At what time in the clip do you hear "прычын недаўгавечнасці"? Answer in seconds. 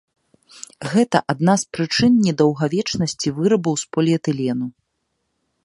1.77-3.35